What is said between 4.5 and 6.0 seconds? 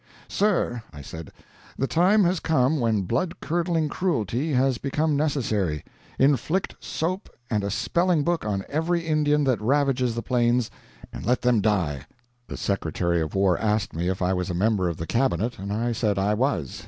has become necessary.